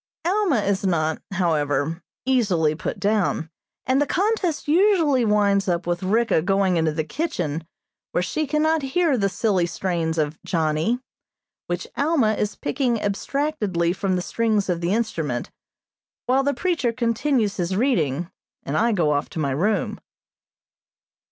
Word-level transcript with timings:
Alma 0.25 0.61
is 0.61 0.83
not, 0.83 1.21
however, 1.33 2.01
easily 2.25 2.73
put 2.73 2.99
down, 2.99 3.51
and 3.85 4.01
the 4.01 4.07
contest 4.07 4.67
usually 4.67 5.23
winds 5.23 5.67
up 5.69 5.85
with 5.85 6.01
Ricka 6.01 6.41
going 6.41 6.75
into 6.75 6.91
the 6.91 7.03
kitchen 7.03 7.67
where 8.11 8.23
she 8.23 8.47
cannot 8.47 8.81
hear 8.81 9.15
the 9.15 9.29
silly 9.29 9.67
strains 9.67 10.17
of 10.17 10.41
"Johnny," 10.43 10.99
which 11.67 11.85
Alma 11.95 12.33
is 12.33 12.55
picking 12.55 12.99
abstractedly 12.99 13.93
from 13.93 14.15
the 14.15 14.23
strings 14.23 14.69
of 14.69 14.81
the 14.81 14.91
instrument, 14.91 15.51
while 16.25 16.41
the 16.41 16.55
preacher 16.55 16.91
continues 16.91 17.57
his 17.57 17.75
reading, 17.75 18.31
and 18.63 18.75
I 18.77 18.93
go 18.93 19.11
off 19.11 19.29
to 19.29 19.39
my 19.39 19.51
room. 19.51 19.99